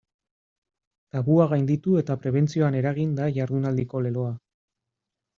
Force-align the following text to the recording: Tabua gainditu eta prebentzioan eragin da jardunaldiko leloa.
Tabua 1.17 1.43
gainditu 1.51 1.93
eta 2.01 2.15
prebentzioan 2.23 2.77
eragin 2.79 3.11
da 3.19 3.27
jardunaldiko 3.35 4.01
leloa. 4.07 4.33